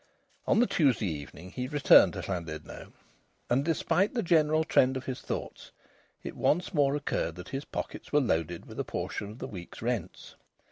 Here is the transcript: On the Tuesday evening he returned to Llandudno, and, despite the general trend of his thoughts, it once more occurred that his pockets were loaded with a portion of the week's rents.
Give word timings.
On 0.47 0.59
the 0.59 0.65
Tuesday 0.65 1.05
evening 1.05 1.51
he 1.51 1.67
returned 1.67 2.13
to 2.13 2.23
Llandudno, 2.23 2.91
and, 3.51 3.63
despite 3.63 4.15
the 4.15 4.23
general 4.23 4.63
trend 4.63 4.97
of 4.97 5.05
his 5.05 5.21
thoughts, 5.21 5.69
it 6.23 6.35
once 6.35 6.73
more 6.73 6.95
occurred 6.95 7.35
that 7.35 7.49
his 7.49 7.65
pockets 7.65 8.11
were 8.11 8.19
loaded 8.19 8.65
with 8.65 8.79
a 8.79 8.83
portion 8.83 9.29
of 9.29 9.37
the 9.37 9.47
week's 9.47 9.79
rents. 9.79 10.33